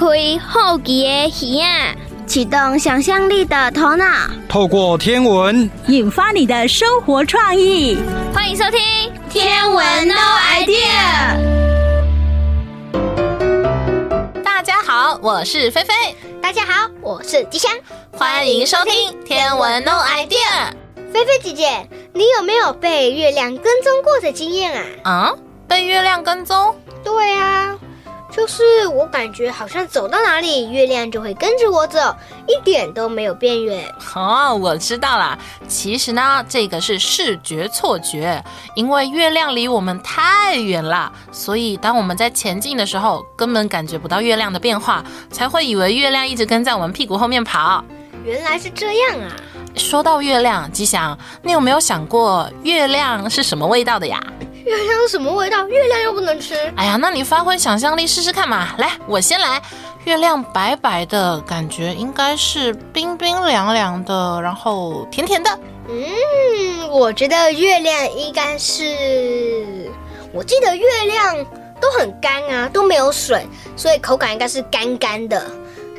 [0.00, 0.06] 开
[0.38, 1.94] 好奇的耳啊，
[2.26, 4.06] 启动想象力的头脑，
[4.48, 7.98] 透过天文引发你的生活创意。
[8.32, 8.80] 欢迎收听
[9.28, 10.14] 《天文 No
[10.54, 11.36] idea》。
[14.42, 15.92] 大家好，我是菲菲。
[16.40, 17.70] 大家好，我是吉祥。
[18.16, 20.72] 欢迎收听《天文 No idea》。
[21.12, 25.10] 菲菲姐姐，你有没有被月亮跟踪过的经验啊？
[25.10, 25.34] 啊，
[25.68, 26.74] 被月亮跟踪？
[27.04, 27.76] 对啊。
[28.30, 31.98] 就是我感觉好像走到哪里，月亮就会跟着我走，
[32.46, 33.84] 一点都没有变远。
[34.14, 35.38] 哦，我知道啦。
[35.66, 38.42] 其实呢，这个是视觉错觉，
[38.74, 47.84] 因为月亮离我们太远了，所以当我们在前进的时候，根本感觉不到月亮的变化，才会以为月亮一直跟在我们屁股后面跑。
[48.24, 49.34] 原来是这样啊！
[49.76, 54.22] 说到月亮，吉祥，你有没有想过月亮是什么味道的呀？
[54.64, 55.66] 月亮什么味道？
[55.68, 56.54] 月亮又不能吃。
[56.76, 58.74] 哎呀，那你发挥想象力试试看嘛！
[58.78, 59.60] 来，我先来。
[60.04, 65.50] 月亮白白的，感觉应该是冰冰凉凉的，然后甜甜的。
[65.88, 69.90] 嗯，我觉得月亮应该是……
[70.32, 71.36] 我记得月亮
[71.80, 75.50] 都很干啊，都没有水，所以口感应该是干干的。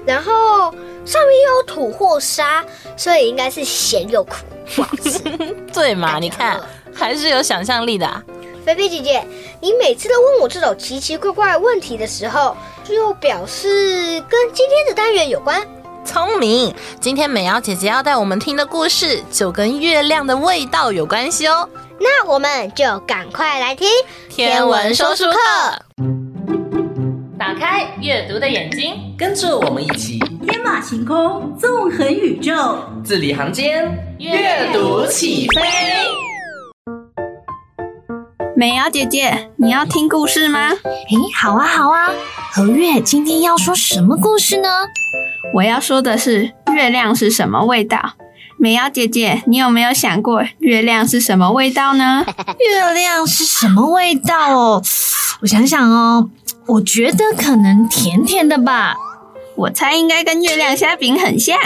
[0.03, 0.71] 然后
[1.05, 2.65] 上面又有土或沙，
[2.97, 4.37] 所以应该是咸又苦。
[4.77, 4.87] 哇
[5.71, 6.17] 对嘛？
[6.17, 6.59] 你看，
[6.91, 8.23] 还是有想象力的啊。
[8.65, 9.25] 菲菲姐姐，
[9.59, 15.61] 你每次都问我这种奇奇怪怪的问题的时候，就表示跟今天的单元有关。
[16.03, 16.73] 聪明！
[16.99, 21.67] 今天美瑶姐姐要带我们听的故事就跟月亮的味道有关系哦。
[21.99, 23.87] 那我们就赶快来听
[24.29, 25.37] 天文说书课。
[27.37, 36.30] 打开阅读的眼睛，跟着我们一起天马行空，纵横宇宙，字里行间，阅读起飞。
[38.61, 40.69] 美瑶姐姐，你要听故事吗？
[40.69, 42.11] 诶，好啊，好啊。
[42.53, 44.69] 和月今天要说什么故事呢？
[45.55, 48.13] 我要说的是月亮是什么味道。
[48.59, 52.23] 美瑶姐姐，你有没有想过月亮是什么味道呢？
[52.69, 54.83] 月亮是什么味道哦？
[55.41, 56.29] 我想想哦，
[56.67, 58.95] 我觉得可能甜甜的吧。
[59.55, 61.57] 我猜应该跟月亮虾饼很像。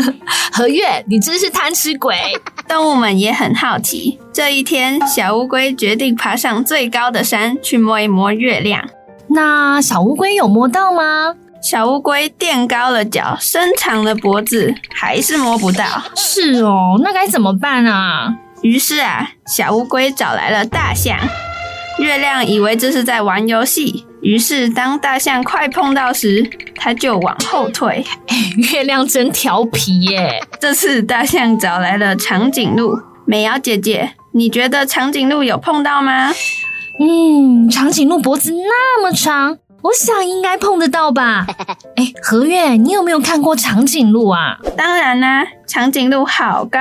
[0.52, 2.16] 何月，你真是贪吃鬼！
[2.68, 4.18] 动物们也很好奇。
[4.32, 8.88] 这一天，小乌龟决定爬上最高的山去摸一摸月亮。
[9.28, 11.34] 那小乌龟有摸到吗？
[11.62, 15.84] 小乌龟垫高了脚，伸长了脖子，还是摸不到。
[16.14, 18.34] 是哦，那该怎么办啊？
[18.62, 21.16] 于是啊，小乌龟找来了大象。
[21.98, 28.02] 月亮以为这是在玩游戏，于是当大象快碰到时，它就往后退。
[28.26, 28.36] 哎，
[28.72, 30.42] 月亮真调皮耶！
[30.58, 32.98] 这次大象找来了长颈鹿。
[33.26, 36.32] 美瑶姐姐，你觉得长颈鹿有碰到吗？
[37.00, 41.46] 嗯，长颈鹿脖子那么长，我想应该碰得到吧。
[41.96, 44.56] 哎，何月，你有没有看过长颈鹿啊？
[44.76, 46.78] 当然啦，长颈鹿好高。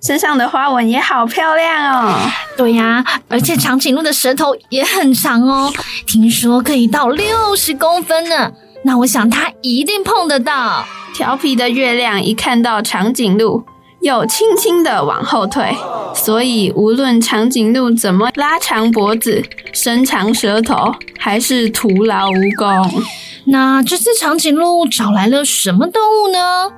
[0.00, 2.14] 身上的花纹也好漂亮哦！
[2.56, 5.72] 对呀，而且长颈鹿的舌头也很长哦，
[6.06, 8.52] 听说可以到六十公分呢。
[8.84, 10.84] 那我想它一定碰得到。
[11.14, 13.64] 调皮的月亮一看到长颈鹿，
[14.04, 15.74] 又轻轻地往后退，
[16.14, 19.42] 所以无论长颈鹿怎么拉长脖子、
[19.72, 23.02] 伸长舌头，还是徒劳无功。
[23.46, 26.70] 那这次长颈鹿找来了什么动物呢？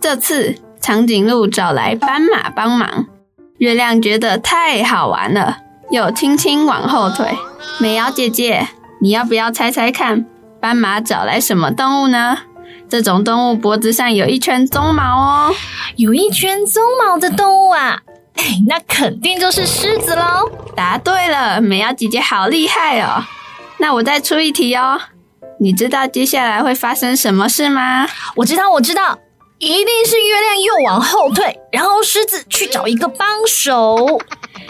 [0.00, 0.56] 这次。
[0.78, 3.06] 长颈鹿找来斑马帮忙，
[3.58, 5.56] 月亮觉得太好玩了，
[5.90, 7.26] 又轻轻往后退。
[7.80, 8.68] 美瑶姐姐，
[9.00, 10.24] 你要不要猜猜看，
[10.60, 12.38] 斑马找来什么动物呢？
[12.88, 15.54] 这种动物脖子上有一圈鬃毛哦，
[15.96, 18.00] 有一圈鬃毛的动物啊，
[18.34, 20.50] 哎，那肯定就是狮子喽。
[20.74, 23.24] 答对了，美瑶姐姐好厉害哦。
[23.78, 25.00] 那我再出一题哦，
[25.60, 28.06] 你知道接下来会发生什么事吗？
[28.36, 29.18] 我知道，我知道。
[29.58, 34.20] 一定是月亮又往后退，然后狮子去找一个帮手。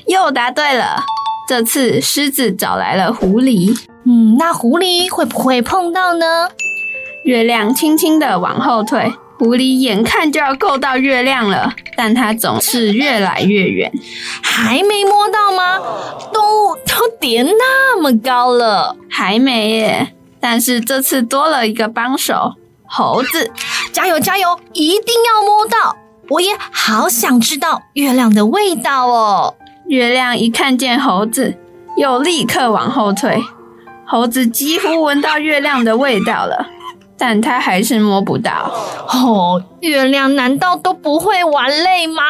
[0.06, 1.02] 又答对了，
[1.48, 3.76] 这次狮子找来了狐狸。
[4.04, 6.48] 嗯，那狐狸会不会碰到呢？
[7.26, 13.90] 月亮轻轻的往后退，狐狸眼看就要够到月亮了，但它总是越来越远。
[14.40, 15.76] 还没摸到吗？
[16.32, 20.14] 动物都叠那么高了，还没耶。
[20.38, 22.54] 但是这次多了一个帮手。
[22.84, 23.50] 猴子，
[23.92, 24.60] 加油加油！
[24.72, 25.96] 一定要摸到！
[26.28, 29.56] 我也好想知道月亮的味道哦。
[29.88, 31.56] 月亮一看见猴子，
[31.96, 33.42] 又立刻往后退。
[34.06, 36.68] 猴子几乎闻到月亮的味道了，
[37.18, 38.70] 但他还是摸不到。
[39.08, 42.22] 哦，月亮难道都不会玩累吗？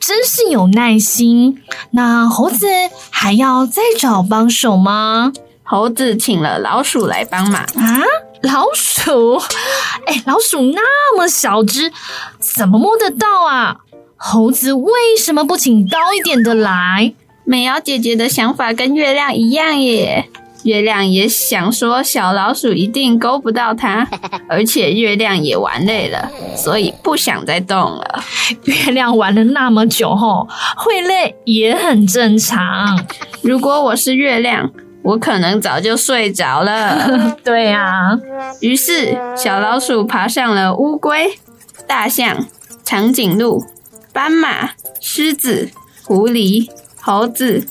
[0.00, 1.62] 真是有耐心。
[1.90, 2.66] 那猴子
[3.10, 5.32] 还要再找帮手吗？
[5.62, 8.02] 猴子请了老鼠来帮忙啊。
[8.42, 9.36] 老鼠，
[10.06, 11.90] 哎，老鼠那么小只，
[12.38, 13.78] 怎么摸得到啊？
[14.16, 17.14] 猴子为什么不请高一点的来？
[17.46, 20.28] 美瑶姐姐的想法跟月亮一样耶。
[20.64, 24.06] 月亮也想说，小老鼠一定勾不到它，
[24.48, 28.22] 而且月亮也玩累了， 所以不想再动了。
[28.64, 33.04] 月亮玩了那么久后，会累也很正常。
[33.42, 34.70] 如果我是月亮，
[35.02, 37.36] 我可能早就睡着了。
[37.44, 38.18] 对啊，
[38.60, 41.38] 于是小老鼠爬上了乌龟、
[41.86, 42.46] 大象、
[42.82, 43.62] 长颈鹿、
[44.14, 44.70] 斑马、
[45.00, 45.70] 狮子、
[46.04, 46.70] 狐狸、
[47.00, 47.66] 猴子。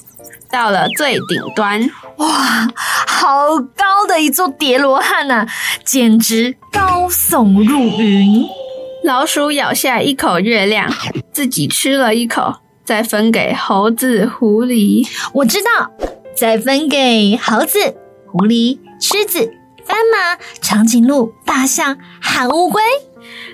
[0.51, 1.22] 到了最顶
[1.56, 1.81] 端，
[2.24, 2.70] 哇，
[3.06, 5.46] 好高的一座叠罗汉呐，
[5.84, 8.46] 简直高耸入云。
[9.04, 10.90] 老鼠咬下一口月亮，
[11.34, 12.56] 自己吃了一口，
[12.86, 15.06] 再分给猴子、狐狸。
[15.34, 15.92] 我知道，
[16.36, 17.96] 再分给猴子、
[18.31, 19.54] 狐狸、狮子、
[19.86, 22.81] 斑马、长颈鹿、大象、海乌龟。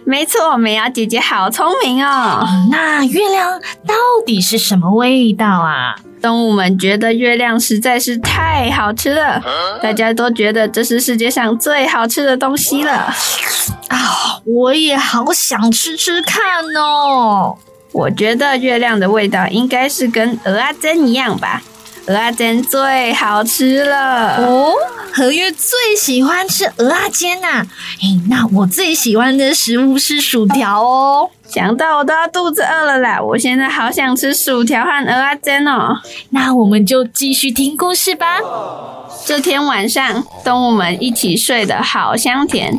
[0.09, 2.43] 没错，美瑶姐姐好聪明哦。
[2.71, 3.93] 那月亮到
[4.25, 5.97] 底是什么味道啊？
[6.19, 9.39] 动物们觉得月亮实在是太好吃了，
[9.83, 13.13] 大家都觉得这是世界上最好吃的东西了。
[13.89, 16.43] 啊，我也好想吃吃看
[16.75, 17.55] 哦。
[17.91, 21.61] 我觉得月亮的味道应该是跟鹅阿珍一样吧。
[22.09, 24.73] 蚵仔煎最好吃了哦，
[25.13, 27.67] 何月最喜欢吃蚵仔煎呐、啊。
[28.01, 31.29] 诶，那我最喜欢的食物是薯条哦。
[31.47, 33.21] 想到我都要肚子饿了啦！
[33.21, 35.99] 我现在好想吃薯条和蚵仔煎哦。
[36.31, 38.39] 那我们就继续听故事吧。
[39.27, 42.75] 这天晚上，动物们一起睡得好香甜，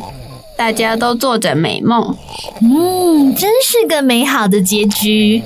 [0.57, 2.17] 大家都做着美梦。
[2.61, 5.41] 嗯，真是个美好的结局。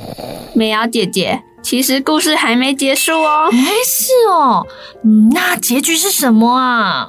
[0.56, 1.44] 美瑶姐姐。
[1.66, 3.50] 其实故事还没结束哦。
[3.52, 4.68] 哎，是哦。
[5.04, 7.08] 嗯，那结局是什么啊？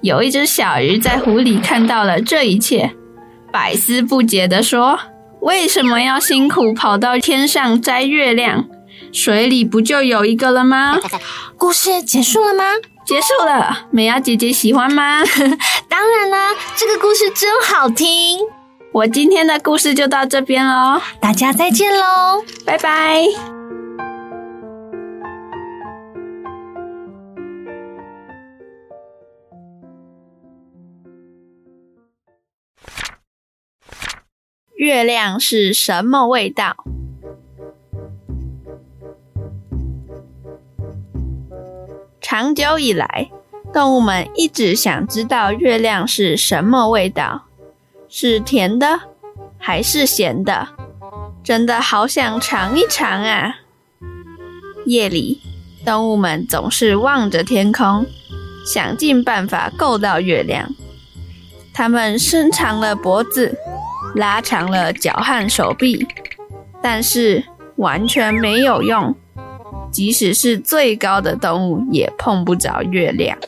[0.00, 2.92] 有一只小鱼在湖里看到了这一切，
[3.52, 4.98] 百思不解地说
[5.42, 8.64] ：“为什么要辛苦跑到天上摘月亮？
[9.12, 10.96] 水里不就有一个了吗？”
[11.58, 12.64] 故事结束了吗？
[13.04, 13.86] 结束了。
[13.90, 15.22] 美瑶姐姐喜欢吗？
[15.88, 18.38] 当然啦，这个故事真好听。
[18.92, 23.57] 我今天的故事就到这边喽，大家再见喽，拜拜。
[34.78, 36.84] 月亮是什么味道？
[42.20, 43.28] 长久以来，
[43.74, 47.46] 动物们一直想知道月亮是什么味道，
[48.08, 49.00] 是甜的
[49.58, 50.68] 还是咸的？
[51.42, 53.56] 真的好想尝一尝啊！
[54.86, 55.40] 夜里，
[55.84, 58.06] 动物们总是望着天空，
[58.64, 60.72] 想尽办法够到月亮。
[61.74, 63.58] 它们伸长了脖子。
[64.14, 66.06] 拉长了脚和手臂，
[66.82, 67.44] 但是
[67.76, 69.14] 完全没有用。
[69.90, 73.38] 即使是最高的动物，也碰不着月亮。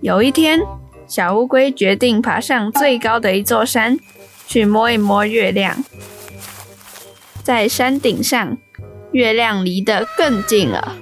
[0.00, 0.60] 有一天，
[1.06, 3.98] 小乌龟决定爬上最高的一座山，
[4.46, 5.84] 去摸一摸月亮。
[7.42, 8.56] 在山顶上，
[9.10, 10.96] 月亮离得更近了，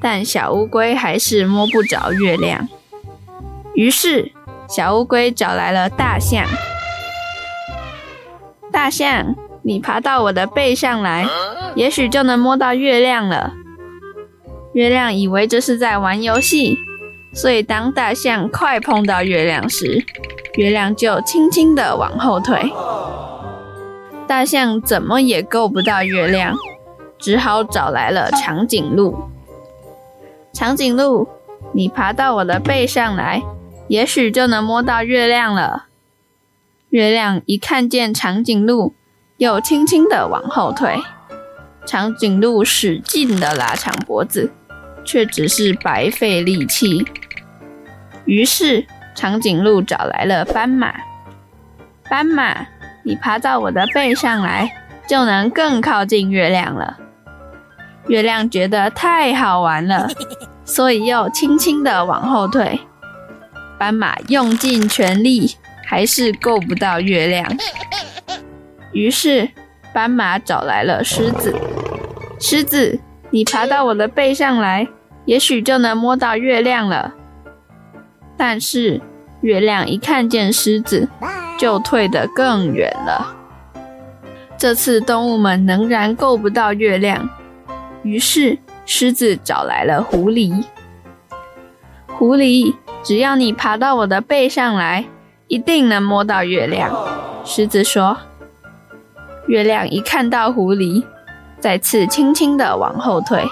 [0.00, 2.68] 但小乌龟还是摸不着月亮。
[3.74, 4.32] 于是，
[4.68, 6.46] 小乌龟找来了大象。
[8.76, 11.26] 大象，你爬到我的背上来，
[11.74, 13.54] 也许就能摸到月亮了。
[14.74, 16.76] 月亮以为这是在玩游戏，
[17.32, 20.04] 所以当大象快碰到月亮时，
[20.56, 22.70] 月亮就轻轻地往后退。
[24.26, 26.54] 大象怎么也够不到月亮，
[27.18, 29.18] 只好找来了长颈鹿。
[30.52, 31.26] 长颈鹿，
[31.72, 33.42] 你爬到我的背上来，
[33.88, 35.85] 也许就能摸到月亮了。
[36.90, 38.94] 月亮一看见长颈鹿，
[39.38, 40.96] 又轻轻地往后退。
[41.84, 44.52] 长颈鹿使劲地拉长脖子，
[45.04, 47.04] 却只是白费力气。
[48.24, 50.94] 于是，长颈鹿找来了斑马。
[52.08, 52.66] 斑马，
[53.04, 54.70] 你爬到我的背上来，
[55.08, 56.98] 就能更靠近月亮了。
[58.06, 60.08] 月亮觉得太好玩了，
[60.64, 62.80] 所以又轻轻地往后退。
[63.78, 65.56] 斑马用尽全力。
[65.88, 67.48] 还是够不到月亮，
[68.92, 69.48] 于是
[69.94, 71.54] 斑马找来了狮子。
[72.40, 72.98] 狮子，
[73.30, 74.88] 你爬到我的背上来，
[75.24, 77.14] 也许就能摸到月亮了。
[78.36, 79.00] 但是
[79.42, 81.08] 月亮一看见狮子，
[81.56, 83.36] 就退得更远了。
[84.58, 87.30] 这次动物们仍然够不到月亮，
[88.02, 90.64] 于是狮子找来了狐狸。
[92.08, 92.74] 狐狸，
[93.04, 95.04] 只要你爬到我的背上来，
[95.48, 96.90] 一定能摸到月亮。
[97.44, 98.16] 狮子说。
[99.46, 101.04] 月亮一看到狐狸，
[101.60, 103.44] 再次轻轻地往后退，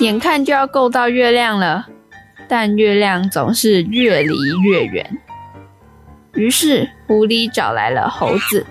[0.00, 1.86] 眼看就要够到月亮了，
[2.48, 4.34] 但月亮总是越离
[4.64, 5.18] 越远。
[6.32, 8.66] 于是狐狸找来了猴子，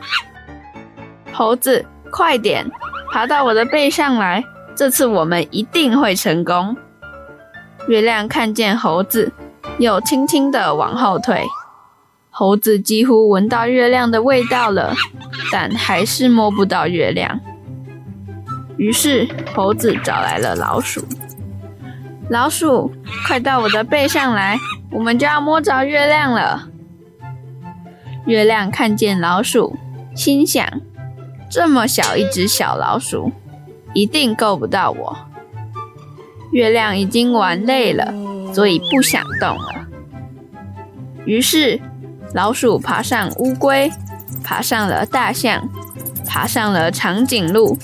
[1.32, 2.70] 猴子，快点，
[3.10, 4.44] 爬到我的背上来，
[4.76, 6.76] 这次我们一定会成功。
[7.88, 9.32] 月亮看见猴子，
[9.80, 11.46] 又轻轻地往后退。
[12.38, 14.94] 猴子几乎闻到月亮的味道了，
[15.54, 17.40] 但还是摸不到月亮。
[18.76, 21.02] 于是猴子找来了老鼠。
[22.30, 22.92] 老鼠，
[23.26, 24.58] 快到我的背上来，
[24.92, 26.68] 我们就要摸着月亮了。
[28.26, 29.78] 月亮看见老鼠，
[30.14, 30.68] 心想：
[31.50, 33.32] 这么小一只小老鼠，
[33.94, 35.18] 一定够不到我。
[36.52, 38.14] 月亮已经玩累了，
[38.54, 39.88] 所以不想动了。
[41.24, 41.80] 于是。
[42.36, 43.90] 老鼠爬上乌龟，
[44.44, 45.70] 爬上了大象，
[46.28, 47.78] 爬上了长颈鹿，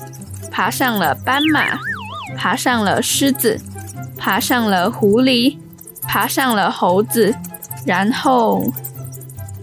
[0.52, 1.80] 爬上了斑马，
[2.36, 3.58] 爬上了狮子，
[4.18, 5.58] 爬上了狐狸，
[6.04, 7.34] 爬上了猴子，
[7.86, 8.66] 然后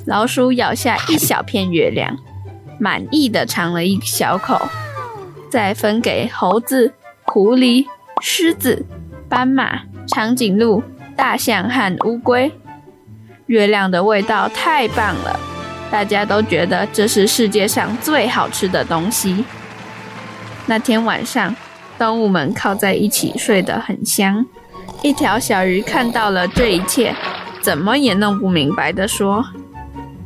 [0.07, 2.17] 老鼠咬下一小片月亮，
[2.81, 4.59] 满意的尝了一小口，
[5.51, 7.85] 再分给猴子、狐狸、
[8.23, 8.87] 狮子、
[9.29, 10.83] 斑马、长颈鹿、
[11.15, 12.51] 大象和乌龟。
[13.49, 15.39] 月亮的味道太棒了，
[15.91, 19.45] 大家都觉得这是世界上最好吃的东西。
[20.67, 21.55] 那天晚上，
[21.99, 24.45] 动物们靠在一起睡得很香。
[25.03, 27.15] 一条小鱼看到了这一切，
[27.61, 29.45] 怎么也弄不明白地说：“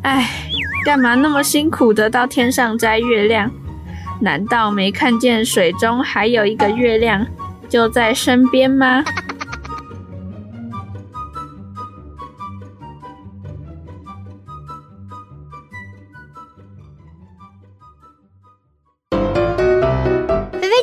[0.03, 0.29] 哎，
[0.85, 3.51] 干嘛那么辛苦的到天上摘月亮？
[4.21, 7.27] 难道没看见水中还有一个月亮
[7.69, 9.05] 就在身边吗？”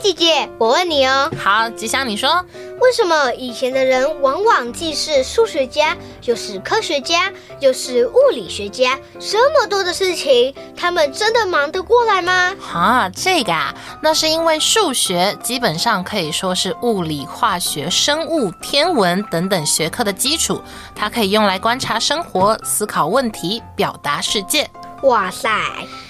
[0.10, 1.30] 姐姐，我问你哦。
[1.38, 2.44] 好，吉祥，你说，
[2.82, 12.56] 为什么以前的人往往既是数学家，又是科学家，又是物理学家，这么多的事情，他们真的忙得过来吗？
[12.74, 20.60] 啊，这个啊，那是因为数学基本上可以说是物理、化学、生物、天文等等学科的基础，
[20.96, 24.68] 它可以用来观察生活、思考问题、表达世界。
[25.04, 25.48] 哇塞，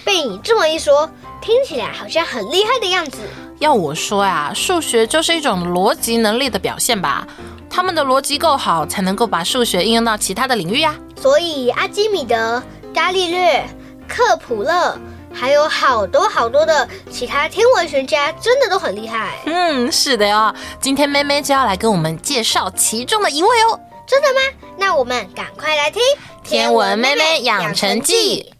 [0.05, 1.09] 被你这么一说，
[1.41, 3.17] 听起来好像很厉害的样子。
[3.59, 7.27] 要我说呀，数学就是一种逻辑能力的表现吧。
[7.69, 10.95] 他们的逻辑够好，才能够把数学应用到其他的领域呀。
[11.21, 12.63] 所以阿基米德、
[12.93, 13.63] 伽利略、
[14.07, 14.97] 克普勒，
[15.33, 19.37] 还有好多好多的其他天文学家，真的都很厉害。
[19.45, 20.53] 嗯，是的哟。
[20.79, 23.79] 今天妹妹就要来跟我们介绍其中的一位哦。
[24.07, 24.39] 真的吗？
[24.77, 26.01] 那我们赶快来听
[26.43, 28.51] 《天文妹妹养成记》，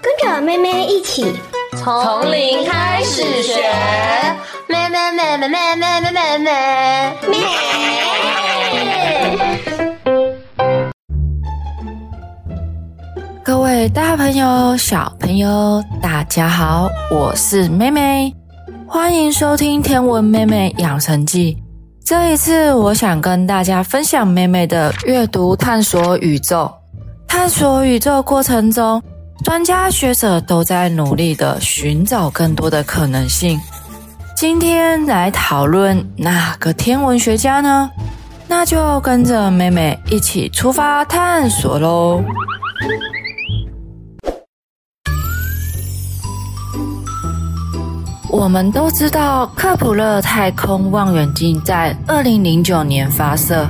[0.00, 1.34] 跟着妹妹一起。
[1.76, 3.54] 从零开始学，
[4.68, 7.12] 妹妹妹妹妹妹妹妹妹。
[13.44, 18.34] 各位大朋友、小朋友，大家好，我是妹妹，
[18.86, 21.54] 欢迎收听《天文妹妹养成记》。
[22.04, 26.72] 这一次，我想跟大家分享妹妹的阅读探索宇宙，
[27.26, 29.02] 探索宇宙过程中。
[29.44, 33.58] 专家学者都在努力的寻找更多的可能性。
[34.36, 37.90] 今天来讨论哪个天文学家呢？
[38.46, 42.22] 那就跟着妹妹一起出发探索喽。
[48.30, 53.68] 我们都知道，克普勒太空望远镜在二零零九年发射。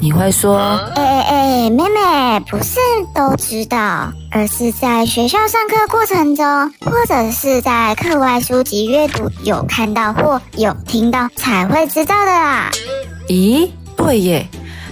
[0.00, 0.56] 你会说，
[0.94, 2.78] 哎哎哎，妹妹，不是
[3.14, 6.44] 都知道，而是在学校上课过程中，
[6.84, 12.70] 或者是在课外书籍阅读有看到或有听到才会知道的啦。
[13.28, 14.48] 咦，对耶，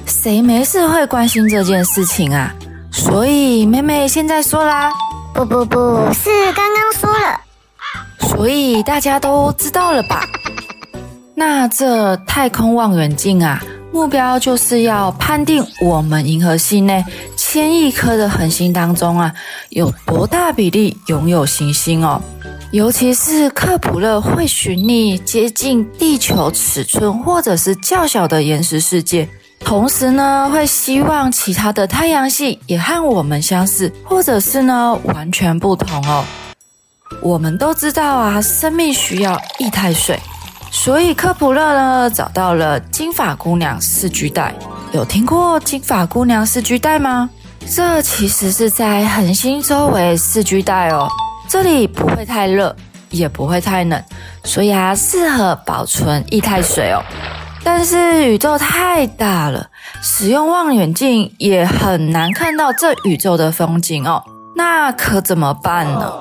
[0.06, 2.52] 谁没事会关心这件事情啊？
[2.90, 4.90] 所以妹妹现在说啦，
[5.32, 5.78] 不不不
[6.12, 7.40] 是刚刚说了，
[8.28, 10.24] 所以大家都知道了吧？
[11.36, 13.62] 那这太空望远镜啊？
[13.96, 17.02] 目标就是要判定我们银河系内
[17.34, 19.34] 千亿颗的恒星当中啊，
[19.70, 22.20] 有多大比例拥有行星哦。
[22.72, 29.26] 尤其是克普勒会寻觅接近地球尺寸或者是较小的岩石世界，
[29.60, 36.22] 同时呢，会希望其他的太阳系也和我们相似，或者是呢完全不同哦。
[37.22, 40.20] 我们都知道啊，生命需要液态水。
[40.78, 44.54] 所以，科普勒呢找到了金发姑娘四巨带，
[44.92, 47.28] 有听过金发姑娘四居带吗？
[47.74, 51.08] 这其实是在恒星周围四居带哦。
[51.48, 52.76] 这里不会太热，
[53.10, 54.00] 也不会太冷，
[54.44, 57.02] 所以啊，适合保存液态水哦。
[57.64, 59.66] 但是宇宙太大了，
[60.02, 64.22] 使用望远镜也很难看到这宇宙的风景哦。
[64.54, 66.12] 那可怎么办呢？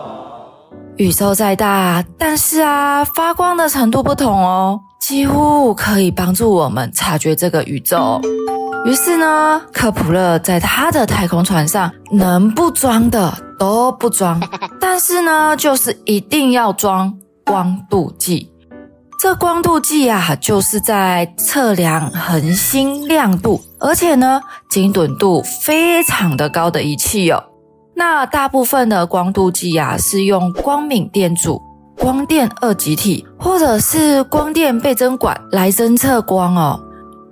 [0.98, 4.80] 宇宙再大，但是啊，发光的程度不同哦。
[5.02, 8.22] 几乎可以帮助我们察觉这个宇宙。
[8.86, 14.42] 于是呢，科普勒在他的太空船上能不装的都不装，
[14.80, 17.14] 但是呢，就是一定要装
[17.46, 18.50] 光度计。
[19.20, 27.44] 这光度计啊，就是在测量恒星亮度，而且呢，精准度非常的高的仪器哦。
[27.96, 31.62] 那大部分的光度计啊，是用光敏电阻。
[31.98, 36.78] 光电二极体，或者是光电倍增管来侦测光哦。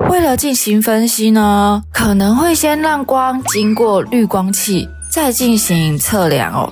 [0.10, 6.72] 为了进行分析呢，可能会先让光经过滤光器，再进行测量哦。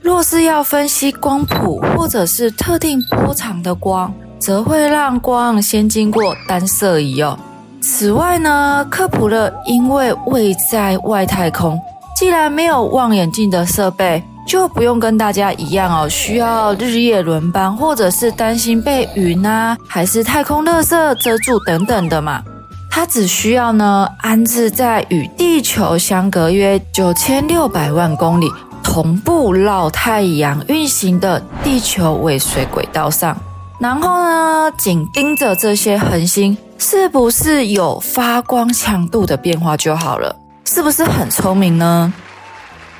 [0.00, 7.38] 若是要分析光谱或者是特定波长的光，则会让光先经过单色仪哦。
[7.82, 11.78] 此外呢，科普勒因为位在外太空，
[12.18, 14.20] 既然没有望远镜的设备。
[14.44, 22.42] 就不用跟大家一样哦，需要日夜轮班，或者是担心被云啊，还是太空垃圾遮住等等的嘛。
[22.90, 28.50] 它只需要呢，安置在与地球相隔约九千六百万公里、
[28.82, 33.36] 同步绕太阳运行的地球尾随轨道上，
[33.78, 40.34] 然后呢，紧盯着这些恒星是不是有发光强度的变化就好了，
[40.70, 42.12] 是不是很聪明呢？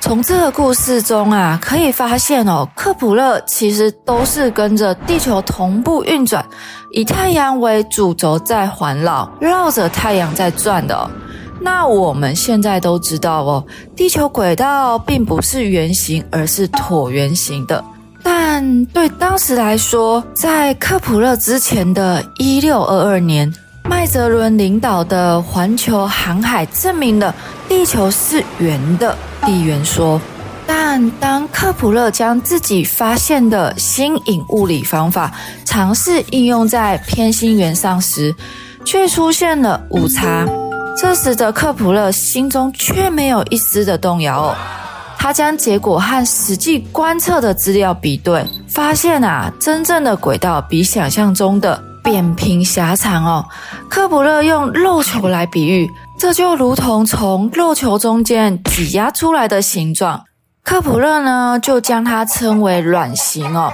[0.01, 6.43] 从这个故事中啊，可以发现哦，克普勒其实都是跟着地球同步运转，
[6.91, 11.07] 以太阳为主轴在环绕，绕着太阳在转的。
[11.61, 13.63] 那我们现在都知道哦，
[13.95, 17.85] 地球轨道并不是圆形，而是椭圆形的。
[18.23, 23.53] 但对当时来说，在克普勒之前的一六二二年，
[23.89, 27.33] 麦哲伦领导的环球航海证明了
[27.67, 29.17] 地球是圆的。
[29.41, 30.21] 地圆说，
[30.67, 35.31] 但当克普勒将自己发现的新颖物理方法
[35.65, 38.33] 尝试应用在偏心圆上时，
[38.85, 40.45] 却出现了误差。
[40.95, 44.55] 这时的克普勒心中却没有一丝的动摇。
[45.17, 53.45] 他将结果和实际观测的资料比对，发现啊，真正的轨道比想象中的扁平狭长哦。
[53.89, 55.89] 科普勒用肉球来比喻。
[56.17, 60.25] 这就如同从肉球中间挤压出来的形状，
[60.63, 63.71] 科普勒呢就将它称为卵形哦。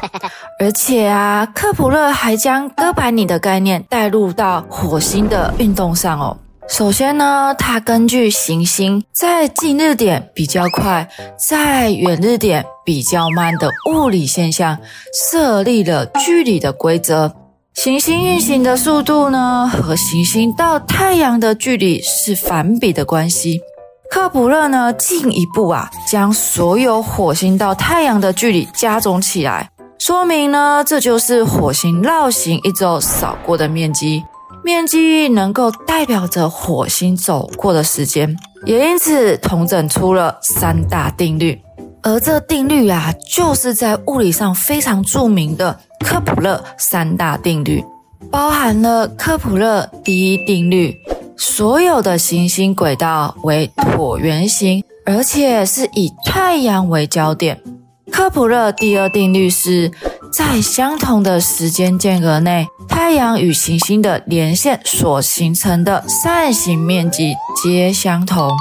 [0.60, 6.38] 而且啊，科普勒还将哥白尼的概念带入到火星的运动上哦。
[6.70, 14.78] 首先呢，他根据行星在近日点比较快，在远日点比较慢的物理现象，
[15.32, 17.34] 设立了距离的规则。
[17.76, 23.60] 行星运行的速度呢，和行星到太阳的距离是反比的关系。
[24.10, 34.24] 科普勒呢，进一步啊，将所有火星到太阳的距离加总起来，说明呢，这就是火星绕行一周扫过的面积。
[34.64, 38.36] 面积能够代表着火星走过的时间，
[38.66, 41.62] 也因此统整出了三大定律。
[42.06, 45.80] 而这定律啊，就是在物理上非常著名的。
[46.02, 47.84] 科普勒三大定律
[48.30, 50.96] 包含了科普勒第一定律，
[51.36, 57.60] 所有的行星轨道为椭圆形，而且是以太阳为焦点。
[58.12, 59.92] 科普勒第二定律是
[60.32, 68.52] 在相同的时间间隔内，太阳与行星的连线所形成的扇形面积皆相同。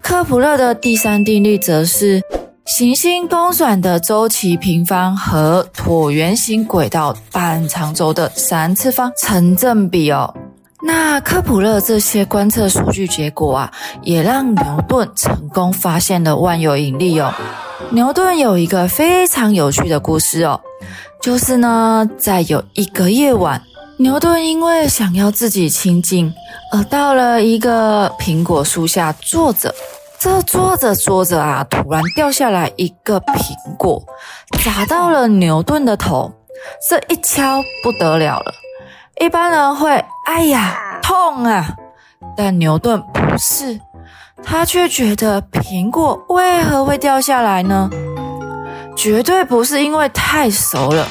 [0.00, 2.22] 科普勒的第三定律则是。
[2.66, 10.34] 行星公转的周期平方和椭圆形轨道半长轴的三次方成正比哦。
[10.82, 13.72] 那科普勒这些观测数据结果啊，
[14.02, 17.34] 也让牛顿成功发现了万有引力哦。
[17.90, 20.58] 牛顿有一个非常有趣的故事哦，
[21.20, 23.62] 就是呢，在有一个夜晚，
[23.98, 26.32] 牛顿因为想要自己清静，
[26.72, 29.74] 而到了一个苹果树下坐着。
[30.24, 34.02] 这坐着坐着啊，突然掉下来一个苹果，
[34.64, 36.32] 砸到了牛顿的头。
[36.88, 38.54] 这一敲不得了了，
[39.20, 41.76] 一般人会哎呀痛啊，
[42.34, 43.78] 但牛顿不是，
[44.42, 47.90] 他却觉得苹果为何会掉下来呢？
[48.96, 51.06] 绝对不是因为太熟了，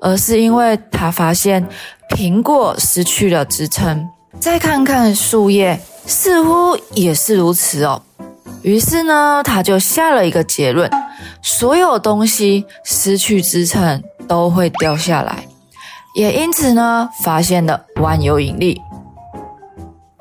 [0.00, 1.68] 而是因为他发现
[2.16, 4.08] 苹果失去了支撑。
[4.40, 5.78] 再看看树叶。
[6.06, 8.02] 似乎也是如此哦。
[8.64, 10.90] 于是呢，他就下了一个结论：
[11.42, 15.46] 所有东西失去支撑都会掉下来。
[16.14, 18.80] 也因此呢，发现了万有引力。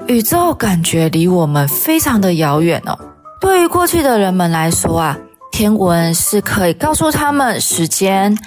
[0.08, 3.00] 宇宙感觉离我们非常的遥远哦。
[3.40, 5.18] 对于过去的人们来说啊，
[5.52, 8.38] 天文是可以告诉他们时间、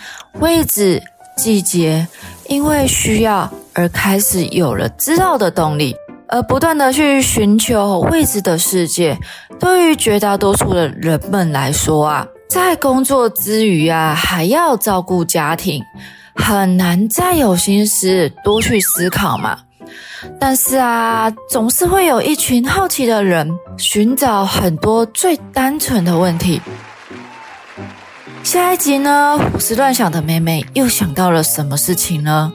[0.40, 1.02] 位置、
[1.38, 2.06] 季节，
[2.48, 5.96] 因为需要而开始有了知道的动力。
[6.28, 9.18] 而不断的去寻求未知的世界，
[9.58, 15.82] 对于绝大多数的人们来说啊，在工作之余啊，还要照顾家庭，
[16.34, 19.58] 很难再有心思多去思考嘛。
[20.40, 26.60] 但是啊，总是会有一群好奇的人，寻找很多最单纯的问题。
[28.42, 32.52] 下一集呢，胡思乱想的妹妹又想到了什么事情呢？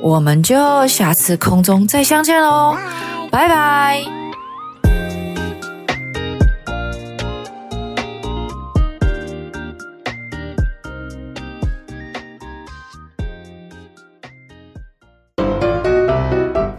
[0.00, 2.76] 我们就下次空中再相见喽，
[3.30, 4.02] 拜拜。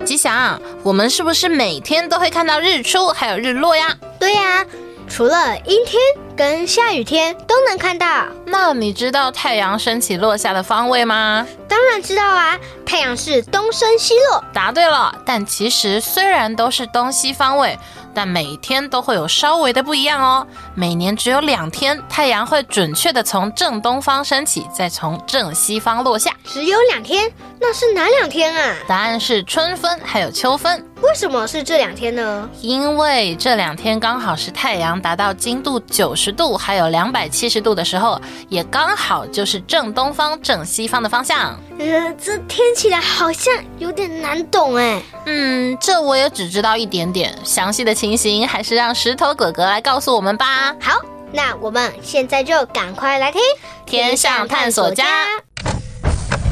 [0.06, 3.96] 吉祥，我们是不是每天都会看到日出还有日落呀？
[4.20, 4.66] 对呀，
[5.08, 6.02] 除了阴天
[6.40, 8.26] 跟下雨天都能看到。
[8.46, 11.46] 那你知道太阳升起落下的方位吗？
[11.68, 14.42] 当然知道啊，太阳是东升西落。
[14.54, 17.78] 答对了，但其实虽然都是东西方位，
[18.14, 20.48] 但每天都会有稍微的不一样哦。
[20.76, 26.32] 每年只有两天，太阳会准确的从正东方升起，再从正西方落下。
[26.46, 27.30] 只有两天？
[27.60, 28.76] 那是哪两天啊？
[28.88, 30.86] 答案是春分还有秋分。
[31.02, 32.50] 为什么是这两天呢？
[32.62, 41.60] 因为这两天刚好是太阳达到经度九十度还有两百七十度的时候，也刚好就是正东方、正西方的方向。
[41.80, 45.02] 呃，这听起来好像有点难懂哎。
[45.26, 50.76] 嗯，这我也只知道一点点，详细的情形还是让石头哥哥来告诉我们吧。
[50.82, 51.00] 好，
[51.32, 53.42] 那我们现在就赶快来听
[53.86, 55.06] 《天上探索家》，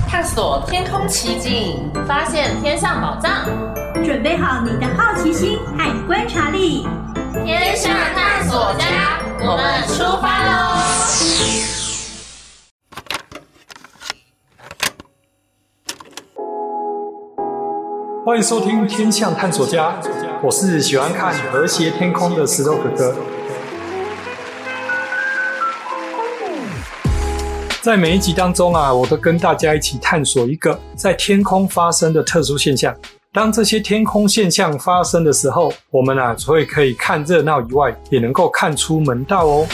[0.10, 3.48] 探索天空奇景，发现天上宝藏。
[4.06, 6.88] 准备好你的好奇心和观察力，
[7.44, 10.52] 天上探索家，我们出发喽！
[18.26, 20.02] 欢迎收听《天象探索家》，
[20.41, 23.15] 我是喜欢看和谐天空的石头哥哥。
[27.82, 32.93] 在每一集当中啊，我都跟大家一起探索一个在天空发生的特殊现象。
[33.38, 39.67] 当这些天空现象发生的时候，我们啊，除了可以看热闹以外，也能够看出门道哦。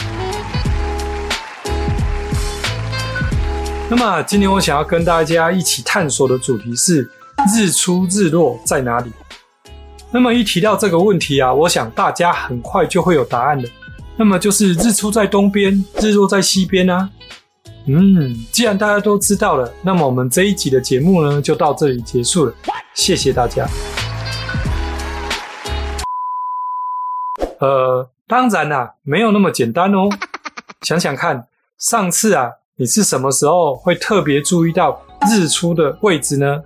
[3.88, 7.10] 那么，今天我想要跟大家一起探索的主题是。
[7.56, 9.10] 日出日落在哪里？
[10.10, 13.66] 那么一提到这个问题啊，我想大家很快就会有答案了。
[14.14, 17.08] 那么就是日出在东边，日落在西边啊。
[17.86, 22.54] 嗯，既然大家都知道了，那么我们这一集的节目呢，就到这里结束了。
[22.94, 23.68] 谢谢大家。
[27.60, 30.08] 呃，当然啦、啊，没有那么简单哦。
[30.80, 31.46] 想想看，
[31.78, 36.62] 上次啊，你是什么时候会特别注意到日出的位置呢？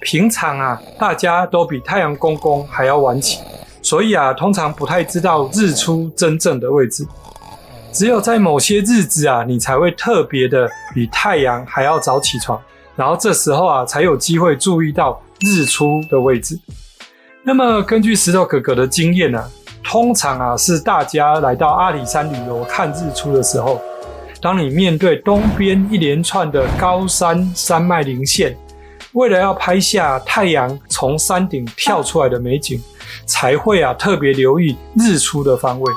[0.00, 3.38] 平常啊，大家都比太阳公公还要晚起，
[3.80, 7.06] 所以啊，通常不太知道日出真正的位置。
[7.92, 12.60] 只有在某些日子啊，你才会特别的比太阳还要早起床，
[12.94, 16.58] 然后这时候啊，才有机会注意到日出的位置。
[17.42, 19.48] 那么，根据石头哥哥的经验啊，
[19.82, 23.80] 通常啊，是大家来到阿里山旅游看日出的时候，
[24.40, 28.56] 当你面对东边一连串的高山山脉棱线。
[29.12, 32.80] 为了要拍下太阳从山顶跳出来的美景，
[33.26, 35.92] 才会啊特别留意日出的方位。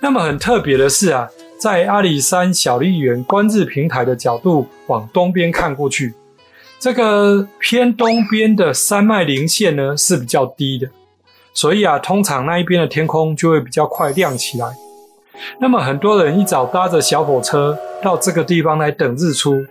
[0.00, 6.14] 那么很特别的是啊，在阿里山小笠原观日平台的角度往东边看过去，
[6.78, 10.88] 这个偏东边的山脉棱线呢是比较低的，
[11.52, 14.66] 所以啊通常那一边的天空就会比较快亮起来。
[15.58, 19.64] 那么很多人一早搭着小火车到这个地方来等日出，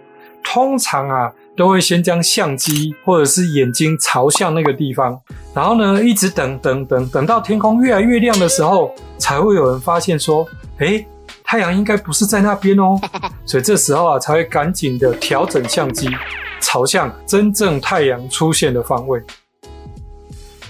[0.44, 1.34] 通常啊。
[1.60, 5.20] 都会先将相机或者是眼睛朝向那个地方，
[5.54, 11.06] 然后呢，一直等等等等到天空越来越亮的时候，才会有人发现说，诶，
[11.44, 12.98] 太阳应该不是在那边哦。
[13.46, 16.08] 所以这时候啊，才会赶紧的调整相机，
[16.62, 19.22] 朝向真正太阳出现的方位。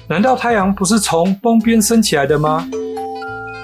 [0.08, 2.68] 难道太阳不是从东边升起来的吗？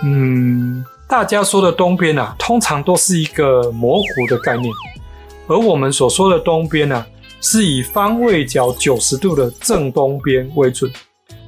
[0.04, 4.72] 嗯，大家说的东边啊，通常都是一个模糊的概念，
[5.48, 7.08] 而我们所说的东边呢、啊。
[7.48, 10.92] 是以方位角九十度的正东边为准，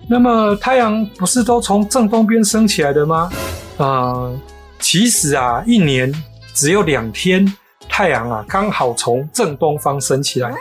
[0.08, 3.32] 那么太阳不是都从正东边升起来的吗？
[3.78, 4.40] 呃，
[4.80, 6.14] 其实啊，一年
[6.54, 7.52] 只有两天
[7.90, 10.54] 太阳啊刚好从正东方升起来，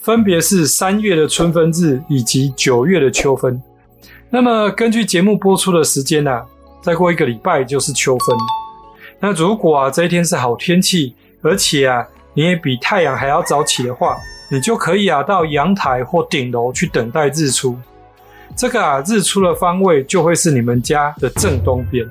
[0.00, 3.62] 分别是三月的春分日以及九月的秋分。
[4.28, 6.44] 那么根据节目播出的时间啊，
[6.82, 8.36] 再过一个礼拜就是秋分。
[9.20, 14.16] 那如果啊这一天是好天气，而且啊你也比太阳还要早起的话，
[14.48, 17.78] 你就可以啊到阳台或顶楼去等待日出。
[18.54, 22.06] 这个啊日出的方位就会是你们家的正东边。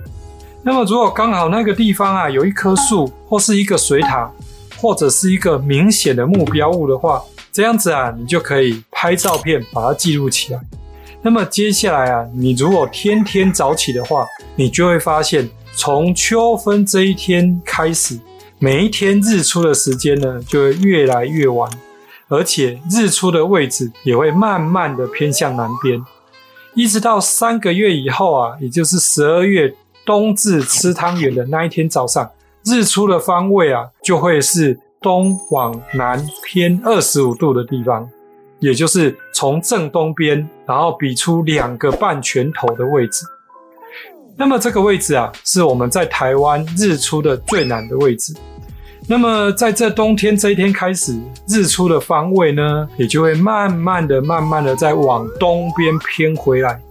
[0.61, 4.31] 那么如果刚好那个地方啊有一棵树或是一个水塔，
[4.77, 7.21] 或者是一个明显的目标物的话，
[7.51, 10.59] 这样子啊你就可以拍照片把它记录起来。
[11.21, 15.49] 那么接下来啊你如果天天早起的话，你就会发现。
[15.77, 18.17] 从秋分这一天开始，
[18.59, 21.69] 每一天日出的时间呢，就会越来越晚，
[22.27, 26.03] 而且日出的位置也会慢慢的偏向南边，
[26.73, 29.73] 一直到三个月以后啊，也就是十二月
[30.05, 32.29] 冬至吃汤圆的那一天早上，
[32.63, 38.09] 日出的方位啊，就会是东往南偏二十五度的地方，
[38.59, 43.23] 也就是从正东边，然后比出两个半拳头的位置。
[44.35, 48.35] 那么这个位置啊，是我们在台湾日出的最南的位置。
[49.07, 51.15] 那么在这冬天这一天开始，
[51.47, 56.81] 日出的方位呢，也就会慢慢的、慢慢的在往东边偏回来，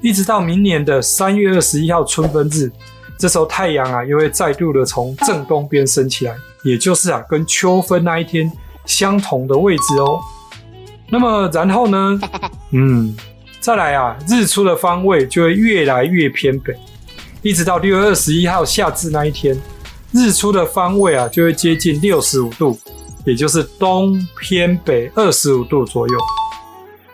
[0.00, 2.70] 一直到明年的三月二十一号春分日，
[3.18, 8.50] 这时候太阳啊，又会再度的从正东边升起来，也就是啊，跟秋分那一天
[8.84, 10.20] 相同的位置哦。
[11.08, 12.20] 那么然后呢，
[12.72, 13.16] 嗯。
[13.58, 16.72] 再来啊，日出的方位就会越来越偏北，
[17.42, 19.60] 一直到六月二十一号夏至那一天，
[20.16, 22.78] 日出的方位啊就会接近六十五度，
[23.26, 26.14] 也就是东偏北二十五度左右。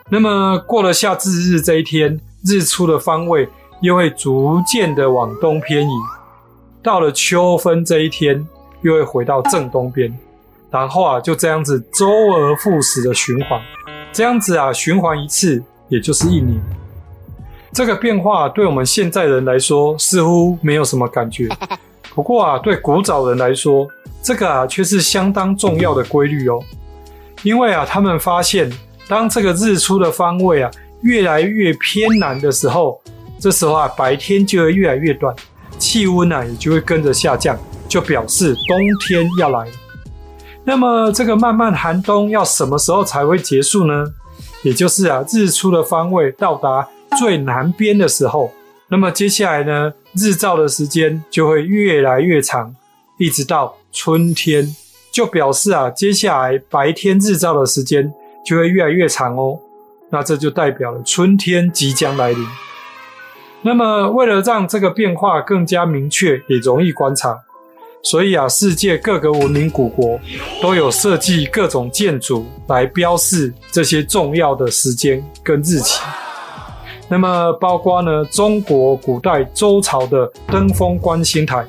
[0.08, 3.48] 那么过了夏至日这一天，日出的方位
[3.80, 5.92] 又会逐渐的往东偏移，
[6.80, 8.46] 到了秋分这一天，
[8.82, 10.16] 又会回到正东边，
[10.70, 13.60] 然后啊就这样子周而复始的循环，
[14.12, 15.62] 这样子啊循环一次。
[15.88, 16.58] 也就是一年，
[17.70, 21.46] 这个变化对我们现在人来说似乎没有什么感觉。
[22.14, 23.88] 不过啊，对古早人来说，
[24.22, 26.60] 这个啊却是相当重要的规律哦。
[27.42, 28.70] 因为啊，他们发现，
[29.08, 30.70] 当这个日出的方位啊
[31.02, 33.00] 越来越偏南的时候，
[33.38, 35.34] 这时候啊白天就会越来越短，
[35.78, 39.66] 气温啊也就会跟着下降，就表示冬天要来。
[40.64, 44.04] 那么这个漫漫寒冬要什么时候才会结束呢？
[44.62, 48.52] 也就是啊，日出的方位到达最南边的时候，
[48.92, 52.76] 那么接下来呢，日照的时间就会越来越长，
[53.16, 54.76] 一直到春天，
[55.10, 58.12] 就表示啊，接下来白天日照的时间
[58.44, 59.58] 就会越来越长哦。
[60.10, 62.46] 那这就代表了春天即将来临。
[63.62, 67.40] 那么为了让这个变化更加明确，也容易观察。
[68.02, 70.20] 所以啊，世界各个文明古国
[70.60, 75.98] 都有设计各种建筑来标示这些重要的时间跟日期。
[77.12, 81.62] 那么，包括呢，中国古代周朝的登封观星台，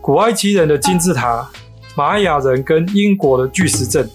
[0.00, 1.48] 古埃及人的金字塔，
[1.94, 4.10] 玛雅人跟英国的巨石阵，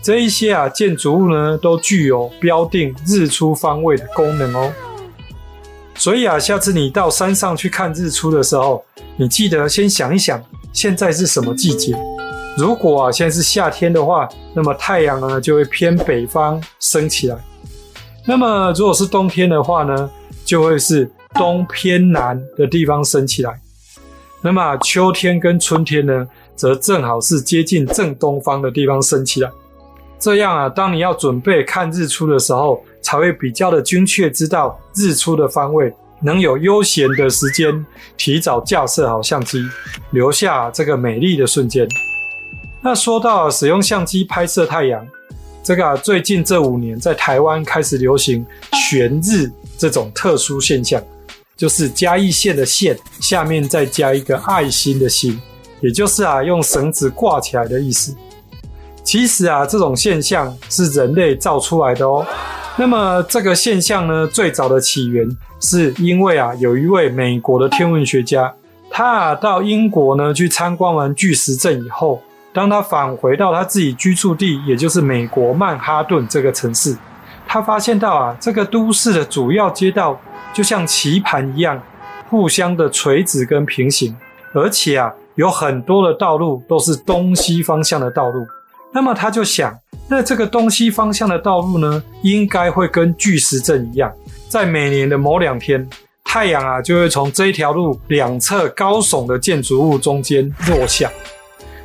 [0.00, 4.72] 这一些啊建筑物呢，都具有标定日出方位的功能哦。
[5.96, 8.84] 所以啊，下次你到山上去看日出的时候，
[9.16, 10.40] 你记得先想一想。
[10.72, 11.96] 现在是什么季节？
[12.56, 17.36] 如果啊现在是夏天的话，那么太阳呢就会偏北方升起来。
[18.26, 20.10] 那么如果是冬天的话呢，
[20.44, 23.60] 就会是东偏南的地方升起来。
[24.40, 29.50] 那么秋天跟春天呢，则正好是接近正东方的地方升起来。
[30.18, 35.92] 这样啊，当你要准备看日出的时候，才会比较的精确知道日出的方位。
[36.20, 37.84] 能有悠闲的时间，
[38.16, 39.62] 提早架设好相机，
[40.12, 41.86] 留下这个美丽的瞬间。
[42.80, 45.06] 那说到使用相机拍摄太阳，
[45.64, 51.02] 这个最近这五年在台湾开始流行悬日这种特殊现象，
[51.56, 55.40] 就是嘉义县的县下面再加一个爱心的心，
[55.80, 58.14] 也就是啊用绳子挂起来的意思。
[59.02, 62.26] 其实啊这种现象是人类造出来的哦。
[62.76, 65.26] 那么这个现象呢，最早的起源
[65.60, 68.54] 是因为啊，有一位美国的天文学家，
[68.90, 72.20] 他啊到英国呢去参观完巨石阵以后，
[72.54, 76.96] 当他返回到他自己居住地，也就是美国曼哈顿这个城市，
[77.48, 80.18] 他发现到啊，这个都市的主要街道
[80.52, 81.82] 就像棋盘一样，
[82.30, 84.16] 互相的垂直跟平行，
[84.52, 88.46] 而且啊，有很多的道路都是东西方向的道路。
[88.92, 89.76] 那么他就想，
[90.08, 94.12] 那这个东西方向的道路呢，应该会跟巨石阵一样，
[94.48, 95.84] 在每年的某两天，
[96.22, 101.10] 太阳啊就会从这一条路两侧高耸的建筑物中间落下，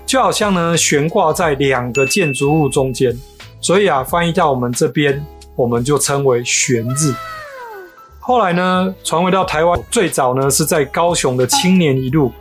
[0.09, 3.15] 就好像呢悬挂在两个建筑物中间。
[3.61, 5.23] 所以啊，翻译到我们这边，
[5.55, 7.13] 我们就称为悬日。
[8.19, 12.31] 后来呢，传回到台湾，最早呢是在高雄的青年一路。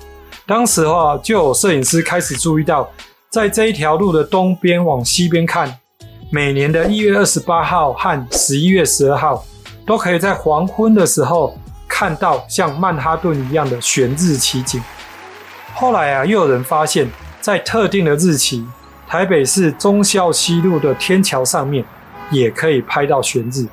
[0.46, 2.88] 当时的话，就有摄影师开始注意到，
[3.28, 5.78] 在这一条路的东边往西边看，
[6.30, 9.44] 每年的一月二十八号和十一月十二号，
[9.86, 11.54] 都可以在黄昏的时候
[11.86, 14.82] 看到像曼哈顿一样的悬日奇景。
[15.74, 17.06] 后来啊，又有人发现，
[17.40, 18.64] 在特定的日期，
[19.06, 21.84] 台北市忠孝西路的天桥上面
[22.30, 23.66] 也可以拍到悬日，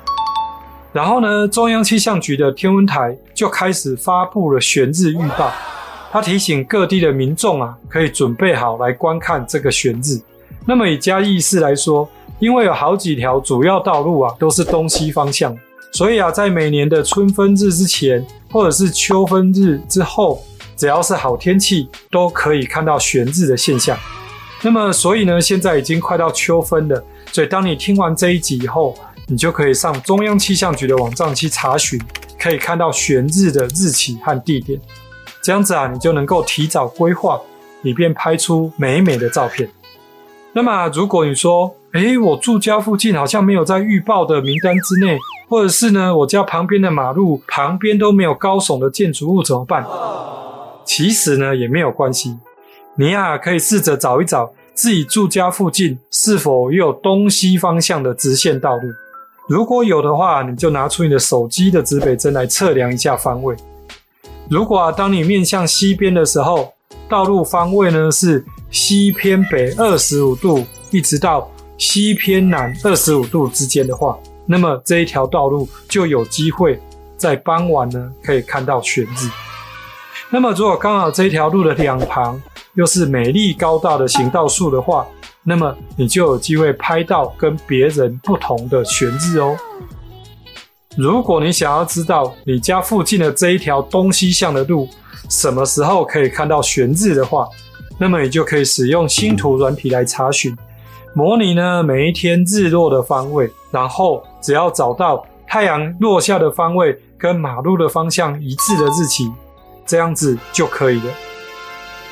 [0.92, 5.52] 然后呢，中央气象局的天文台就开始发布了悬日预报，
[6.10, 10.20] 他提醒各地的民众啊，可以准备好来观看这个悬日。
[10.64, 15.54] 那么以嘉义市来说，因为有好几条主要道路啊都是东西方向，
[15.92, 20.42] 所以啊，在每年的春分日之前或者是秋分日之后，
[20.76, 23.98] 只要是好天气，都可以看到悬日的现象。
[24.62, 27.02] 那么，所以呢，现在已经快到秋分了。
[27.32, 28.94] 所以，当你听完这一集以后，
[29.26, 32.00] 你就可以上中央气象局的网站去查询，
[32.38, 34.80] 可以看到悬日的日期和地点。
[35.42, 37.40] 这样子啊，你就能够提早规划，
[37.82, 39.68] 以便拍出美美的照片。
[40.52, 49.86] 那么，如果你说，诶，我住家附近好像没有在预报的名单之内，或者是呢，我家旁边的马路旁边都没有高耸的建筑物，怎么办？
[50.86, 52.38] 其实呢，也没有关系。
[52.94, 58.88] 你呀、可以试着找一找自己住家附近是否有东西方向的直线道路。
[59.48, 63.54] 如果有的话，你就拿出你的手机的指北针来测量一下方位。
[64.48, 66.72] 如果啊，当你面向西边的时候，
[67.08, 76.80] 道路方位呢是西偏北二十五度，一直到西偏南二十五度之间的话，那么这一条道路就有机会
[77.16, 79.28] 在傍晚呢可以看到悬日。
[80.30, 82.40] 那么如果刚好这条路的两旁，
[82.74, 85.06] 又是美丽高大的行道树的话，
[85.44, 89.56] 那么你就有机会拍到跟别人不同的悬日哦。
[90.96, 94.88] 如果你想要知道你家附近的这一条东西向的路
[95.28, 97.48] 什么时候可以看到悬日的话，
[97.98, 100.56] 那么你就可以使用星图软体来查询，
[101.14, 109.30] 模拟呢每一天日落的方位，然后只要找到太阳落下的方位跟马路的方向一致的日期，
[109.86, 111.14] 这样子就可以了。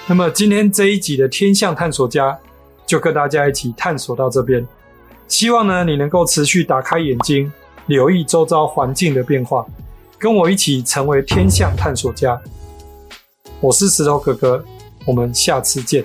[0.07, 2.39] 那么今天这一集的天象探索家
[2.87, 4.67] 就跟大家一起探索到这边，
[5.27, 7.51] 希望呢你能够持续打开眼睛，
[7.87, 9.67] 留意周遭环境的变化，
[10.19, 12.41] 跟我一起成为天象探索家。
[13.61, 14.63] 我是石头哥哥，
[15.07, 16.05] 我们下次见。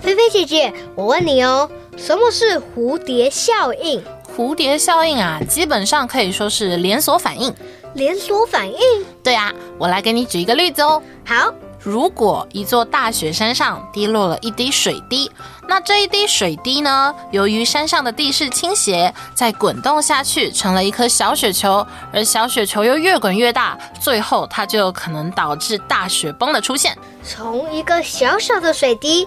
[0.00, 4.02] 菲菲姐姐，我问你哦，什么是蝴蝶效应？
[4.36, 7.52] 蝴蝶效应啊，基本上可以说是连锁反应。
[7.94, 8.78] 连锁反应？
[9.22, 11.02] 对啊，我来给你举一个例子哦。
[11.24, 15.30] 好，如果一座大雪山上滴落了一滴水滴，
[15.66, 26.94] 那这一滴水滴呢，由于山上的地势倾斜，在滚动下去，成了一颗小雪球，而小雪球又越滚越大，最后它就有可能导致大雪崩的出现。
[27.24, 29.26] 从一个小小的水滴，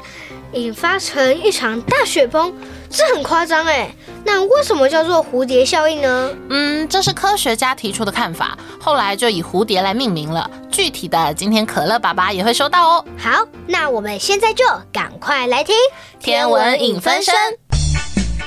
[0.54, 2.54] 引发成一场大雪崩。
[2.90, 3.88] 这很夸张哎，
[4.26, 6.32] 那为什么叫做蝴蝶效应呢？
[6.50, 10.50] 嗯，这是科学家提出的看法，后来就以蝴蝶来命名了。
[10.72, 13.06] 具体的，今天可乐爸爸也会收到哦。
[13.16, 15.76] 好，那我们现在就赶快来听
[16.20, 17.36] 天文影分身。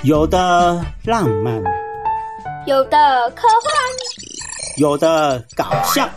[0.02, 1.62] 有的浪漫，
[2.66, 3.72] 有的科幻，
[4.76, 6.10] 有的搞笑，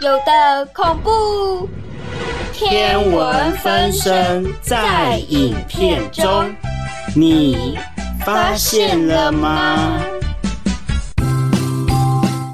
[0.00, 1.68] 有的恐怖。
[2.60, 6.44] 天文分身在影片中。
[7.16, 7.74] 你
[8.22, 9.98] 发现了吗？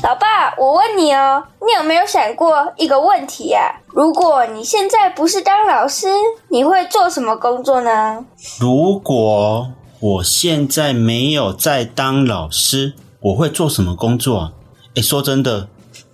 [0.05, 3.81] 老爸，我问你哦，你有没有想过一个问题呀？
[3.89, 6.07] 如果你现在不是当老师，
[6.51, 8.25] 你会做什么工作呢？
[8.61, 14.53] 如果我现在没有在当老师，我会做什么工作？
[14.95, 15.67] 诶，说真的，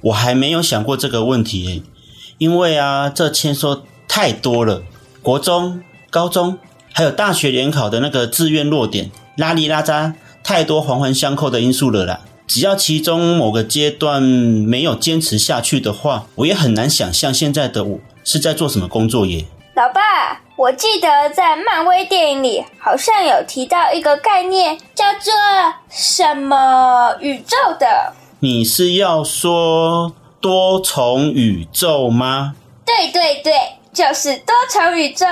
[0.05, 1.83] 我还没有想过这个问题诶，
[2.43, 4.83] 因为啊，这牵涉太多了，
[5.23, 5.81] 国中、
[6.11, 6.59] 高中。
[6.93, 12.23] 还有大学联考的那个志愿落点，拉里拉扎，太多环环相扣的因素了啦。
[12.49, 19.45] 只要其中某个阶段没有坚持下去的话，我也很难想象现在的我是在做什么工作耶。
[19.77, 25.33] 老爸，我记得在漫威电影里好像有提到一个概念，叫做
[25.89, 28.13] 什么宇宙的？
[28.41, 30.13] 你是要说
[30.43, 32.55] 多重宇宙吗？
[32.85, 33.53] 对对对。
[33.93, 35.27] 就是多重宇宙。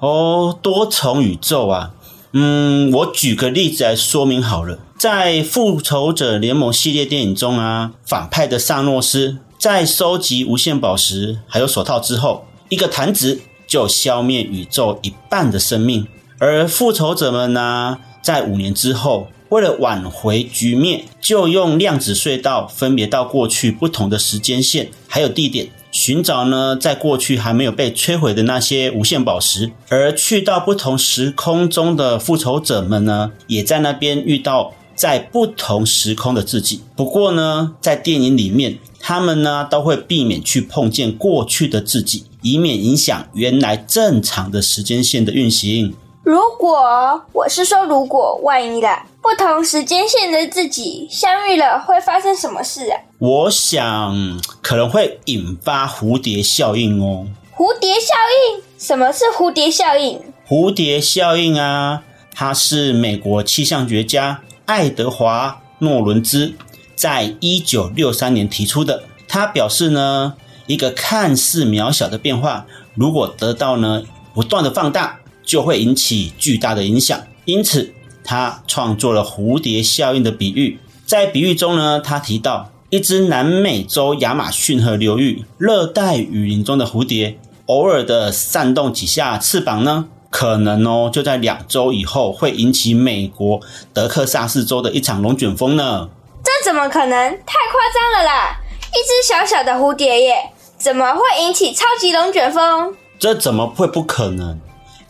[0.00, 1.92] 哦，多重宇宙啊，
[2.32, 4.78] 嗯，我举个例子来说明好了。
[4.98, 16.06] 在复仇者联盟系列电影中啊，反派的萨诺斯在收集无限宝石还有手套之后，一个弹指就消灭宇宙一半的生命。
[16.38, 29.70] 而复仇者们呢，在五年之后，为了挽回局面，就用量子隧道分别到过去不同的时间线还有地点，寻找呢在过去还没有被摧毁的那些无限宝石。
[29.88, 34.72] 而去到不同时空中的复仇者们呢，也在那边遇到。
[34.96, 36.80] 在不同时空的自己。
[36.96, 45.94] 不过呢，在电影里面，他们呢都会避免去碰见过去的自己，以免影响原来正常的时间线的运行。
[46.26, 52.98] 如果我是说，如果万一啦，不同时间线的自己相遇了，会发生什么事啊？
[53.20, 57.28] 我想可能会引发蝴蝶效应哦。
[57.54, 58.12] 蝴蝶效
[58.56, 58.62] 应？
[58.76, 60.20] 什么是蝴蝶效应？
[60.48, 62.02] 蝴蝶效应啊，
[62.34, 64.40] 它是美国气象学家。
[64.64, 66.54] 爱德华·诺伦兹
[66.96, 70.34] 在一九六三年提出的，他表示呢，
[70.66, 72.66] 一个看似渺小的变化，
[72.96, 74.02] 如果得到呢
[74.34, 77.18] 不断的放大，就会引起巨大的影响。
[77.46, 80.78] 因此，他创作了蝴蝶效应的比喻。
[81.06, 90.08] 在比喻中呢，他提到一只南美洲亚马逊河流域热带雨林中的蝴蝶，偶尔的扇动几下翅膀呢。
[90.28, 93.60] 可能哦，就在两周以后会引起美国
[93.94, 96.10] 德克萨斯州的一场龙卷风呢？
[96.44, 97.30] 这怎么可能？
[97.46, 98.60] 太夸张了啦！
[98.88, 100.34] 一只小小的蝴蝶耶，
[100.76, 102.94] 怎么会引起超级龙卷风？
[103.18, 104.58] 这怎么会不可能？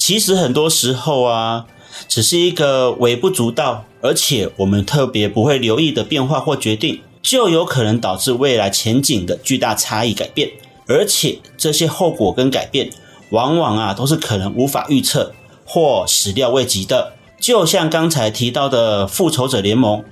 [0.06, 1.66] 其实很多时候啊，
[2.06, 10.48] 只是一个微不足道，而且我们特别不会留意的变化或决定，就有可能导致未来前景的巨大差异改变，
[10.86, 12.88] 而且这些后果跟改变。
[13.30, 15.32] 往往啊，都是可能无法预测
[15.64, 17.14] 或始料未及的。
[17.40, 20.04] 就像刚才提到的复仇者联盟，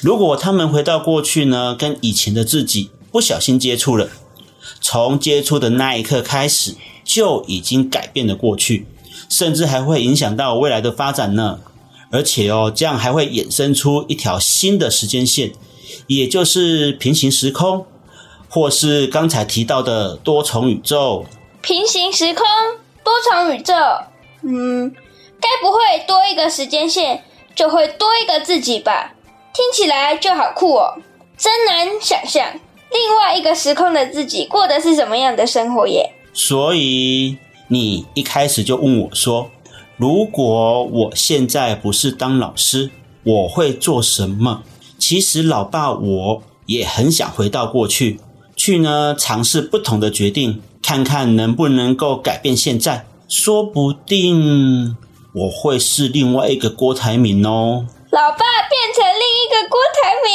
[0.00, 4.08] 如果他们回到过去呢，跟以前的自己不小心接触了，
[4.80, 6.74] 从接触的那一刻开始，
[7.04, 8.84] 就已经改变了过去，
[9.28, 11.60] 甚至还会影响到未来的发展呢。
[12.10, 15.52] 而且哦，这样还会衍生出一条新的时间线，
[16.06, 17.84] 也就是平行时空，
[18.48, 21.26] 或是刚才提到的多重宇宙。
[21.60, 22.46] 平行时空、
[23.04, 23.74] 多重宇宙，
[24.42, 24.90] 嗯，
[25.38, 27.24] 该不会多一个时间线
[27.54, 29.12] 就会多一个自己吧？
[29.52, 30.94] 听起来就好酷哦，
[31.36, 32.52] 真难想象
[32.90, 36.14] 另外一个时空的自己过的是什么样的生活耶。
[36.32, 37.36] 所以
[37.68, 39.50] 你一开始就问我说，
[39.96, 42.90] 如果我现在不是当老师，
[43.24, 44.62] 我会做什么？
[44.98, 48.20] 其实老爸我也很想回到过去，
[48.56, 50.62] 去呢尝试不同的决定。
[50.80, 54.96] 看看能不能够改变现在，说不定
[55.34, 57.84] 我会是另外一个郭台铭哦。
[58.10, 60.30] 老爸变成另一个郭台铭，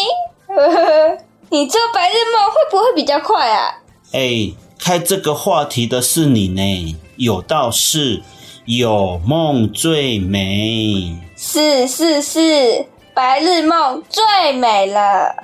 [0.55, 1.17] 呵呵，
[1.49, 3.81] 你做白日梦会不会比较快啊？
[4.11, 8.21] 哎，开这个话题的是你呢，有道是
[8.65, 11.17] 有梦最美。
[11.35, 15.35] 是是是，白日梦最美了。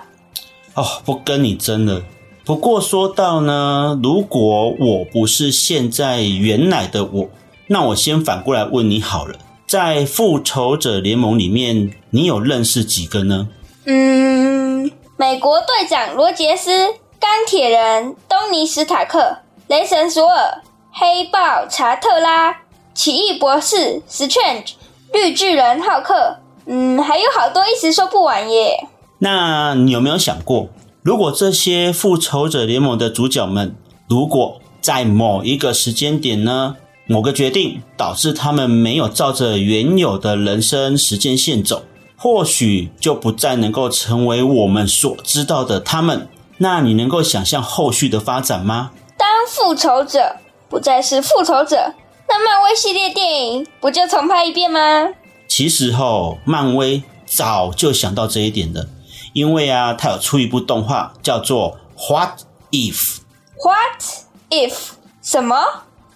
[0.75, 2.01] 哦，不跟你争了。
[2.45, 7.29] 不过说到呢，如果我不是现在原来的我，
[7.67, 13.49] 那我先反过来问你好了，在复仇者联盟里面，你有认识几个呢？
[13.85, 16.71] 嗯，美国队长罗杰斯、
[17.19, 20.61] 钢铁人东尼史塔克、雷神索尔、
[21.01, 22.53] 黑豹查特拉、
[22.93, 24.73] 奇异博士 Strange、
[25.13, 28.85] 绿巨人浩克，嗯，还有好多一时说不完耶。
[29.19, 30.67] 那你有没有想过？
[31.01, 33.73] 如果这些复仇者联盟的主角们，
[34.09, 36.75] 如果在某一个时间点呢，
[37.07, 41.83] 某个决定导致他们没有照着原有的人生时间线走，
[42.17, 46.27] 或许就不再能够成为我们所知道的他们。
[46.57, 48.91] 那你能够想象后续的发展吗？
[49.17, 50.35] 当复仇者
[50.69, 51.93] 不再是复仇者，
[52.27, 54.79] 那漫威系列电影不就重拍一遍吗？
[55.47, 58.87] 其实后，漫威早就想到这一点了。
[59.33, 61.77] 因为啊，他有出一部动画，叫做
[62.11, 62.41] 《What
[62.71, 62.95] If》。
[63.63, 64.01] What
[64.49, 64.75] if
[65.21, 65.55] 什么？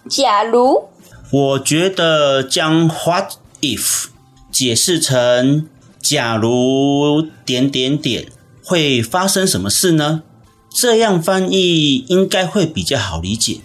[0.08, 0.88] 假如？
[1.30, 4.06] 我觉得将 What if
[4.52, 5.68] 解释成
[6.00, 8.28] 假如点点点
[8.64, 10.22] 会发生什么事呢？
[10.70, 13.60] 这样翻译应该会比较好理解。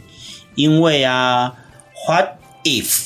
[0.59, 1.53] 因为啊
[2.05, 2.31] ，What
[2.65, 3.05] if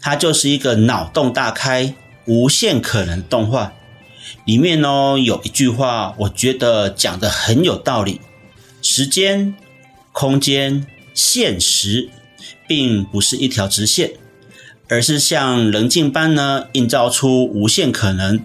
[0.00, 1.94] 它就是一个脑洞大开、
[2.24, 3.74] 无限可能动画。
[4.46, 8.22] 里面呢有一句话，我觉得讲得很有道理：
[8.80, 9.54] 时间、
[10.12, 12.08] 空间、现实
[12.66, 14.12] 并不是一条直线，
[14.88, 18.42] 而是像棱镜般呢，映照出无限可能。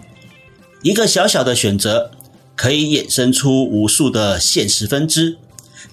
[0.82, 2.12] 一个小小的选择，
[2.58, 5.38] 可以衍生出无数的现实分支，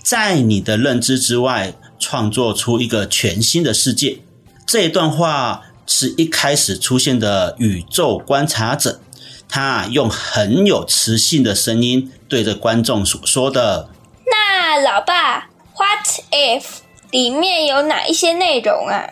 [0.02, 4.18] 在你的认知之外，创作出一个全新的世界。
[4.66, 9.00] 这一段话是一开始出现的宇宙观察者，
[9.48, 13.88] 他用很有磁性的声音对着观众所说的。
[14.26, 16.64] 那老爸，What if
[17.10, 19.08] 里面有哪一些内容啊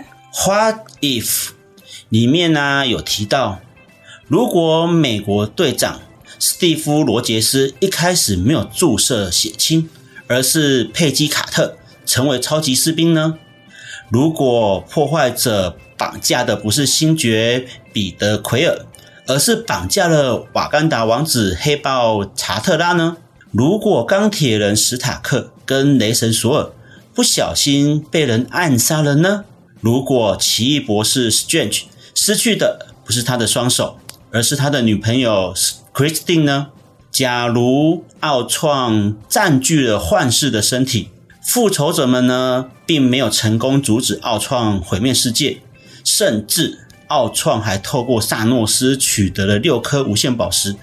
[0.47, 1.49] ？What if
[2.11, 3.61] 里面呢有提到，
[4.28, 6.03] 如果美国队长
[6.39, 9.89] 史蒂夫·罗杰斯一开始没有注射血清，
[10.26, 13.34] 而是佩姬·卡特成为超级士兵呢？
[14.09, 18.86] 如果破坏者绑架的不是星爵彼得·奎尔，
[19.26, 23.16] 而是绑架了瓦干达王子黑豹查特拉呢？
[23.50, 26.70] 如果钢铁人史塔克跟雷神索尔
[27.12, 29.44] 不小心被人暗杀了呢？
[29.80, 31.84] 如果奇异博士 Strange
[32.14, 33.98] 失去的不是他的双手，
[34.30, 35.54] 而是他的女朋友
[35.92, 36.68] Christine 呢？
[37.11, 41.09] 假如奥创占据了幻视的身体？
[41.47, 45.61] 复仇者们呢，并没有成功阻止奥创毁灭世界，
[46.05, 50.74] 甚至奥创还透过萨诺斯取得了六颗无限宝石。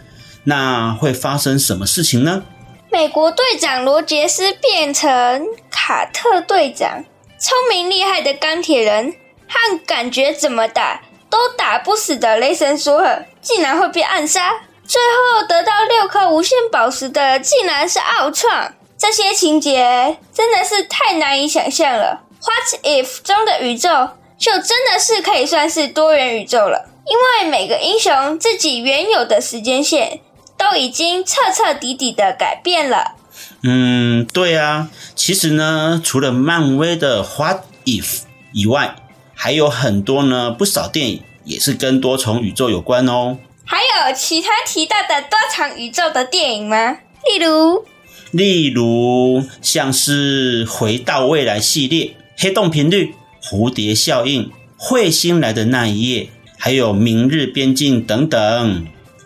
[0.45, 2.43] 那会发生什么事情呢？
[2.89, 7.03] 美国队长罗杰斯变成卡特队长，
[7.37, 9.13] 聪明厉害的钢铁人
[9.47, 14.51] 和感觉怎么打都打不死的雷神索尔，竟然会被暗杀。
[14.85, 18.73] 最后得到六颗无限宝石的，竟然是奥创。
[19.03, 22.21] 这些情节真的是太难以想象了。
[22.39, 23.89] What if 中的宇宙
[24.37, 26.89] 就真的是可以算是多元宇宙了？
[27.05, 30.21] 因为每个英雄自己原有的时间线
[30.57, 33.15] 都已经彻彻底底的改变了。
[33.63, 34.89] 嗯，对啊。
[35.13, 38.21] 其实呢，除了漫威的 What if
[38.53, 38.95] 以外，
[39.35, 43.37] 还有很多呢，不少电影也是跟多重宇宙有关哦。
[43.65, 46.99] 还有其他提到的多重宇宙的电影吗？
[47.27, 47.85] 例如？
[48.33, 53.13] 例如，像是《回到未来》系列、黑洞频率、
[53.43, 58.39] 蝴蝶效应、彗星来的那一夜，还有《明日边境》等等。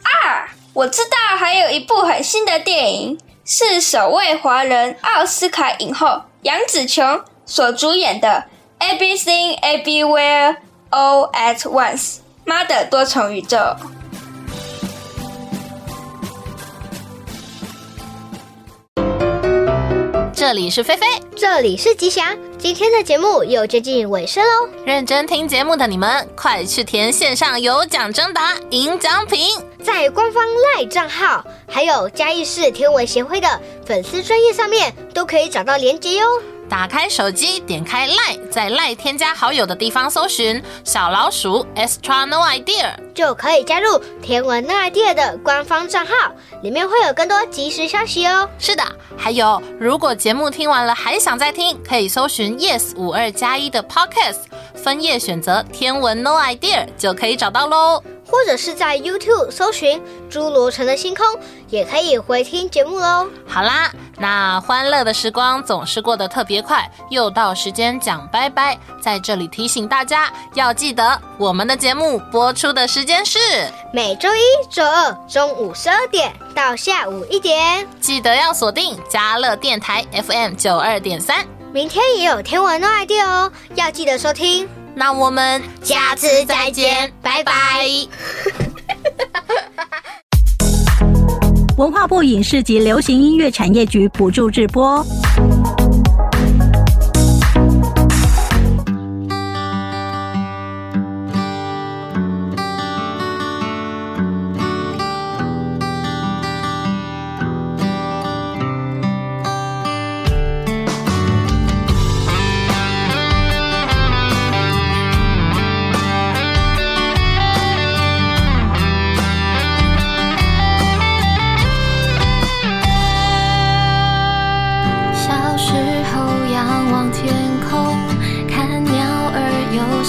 [0.04, 8.44] 啊，我知道，还有一部很新的电影，是首位华人奥斯卡影后杨紫琼所主演的
[8.98, 10.58] 《Everything Everywhere
[10.90, 13.58] All at Once》妈的多重宇宙。
[20.38, 22.24] 这里是菲菲，这里是吉祥。
[22.60, 30.44] 今天的节目又接近尾声喽，认真听节目的你们，快去填线上有奖征答，赢奖品，在官方
[30.76, 36.28] 赖账号还有嘉义市天文协会的粉丝专页上面都可以找到连接哟。
[36.70, 46.14] 打开手机，点开 Line，在 Line 添加好友的地方搜寻小老鼠 Extra No Idea，就可以加入天文 No Idea 的官方账号，
[46.62, 48.50] 里面会有更多即时消息哦。
[48.60, 48.84] 是的，
[49.18, 54.40] 还有如果节目听完了还想再听，可以搜寻 Yes 五二加一的 Podcast，
[54.76, 58.04] 分页选择天文 No Idea 就可以找到喽。
[58.28, 61.26] 或者是在 YouTube 搜寻侏罗城的星空，
[61.70, 63.28] 也可以回听节目喽。
[63.48, 68.78] 好啦，那欢乐的时光总是过得特别快，又到时间讲拜拜。
[69.02, 73.40] 在这里提醒大家，要记得我们的节目播出的时间是
[73.94, 81.57] 每周一、周二中午十二点到下午一点，记得要锁定嘉乐电台 FM 九二点三。
[81.78, 84.68] 明天也有天文 No idea 哦，要记得收听。
[84.96, 87.54] 那我们下次再见，拜拜。
[91.78, 95.06] 文化部影视及流行音乐产业局补助直播。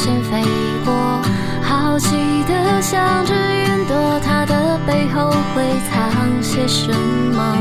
[0.01, 0.45] 先飞
[0.85, 1.21] 过，
[1.61, 2.15] 好奇
[2.47, 7.57] 的想着云朵它的背后会藏些什么。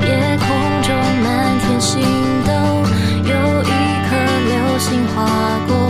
[0.00, 0.48] 夜空
[0.82, 2.00] 中满天星
[2.46, 2.52] 斗，
[3.22, 3.68] 有一
[4.08, 4.16] 颗
[4.46, 5.26] 流星划
[5.68, 5.83] 过。